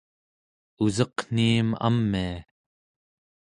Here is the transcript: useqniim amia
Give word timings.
useqniim 0.85 1.69
amia 1.87 2.37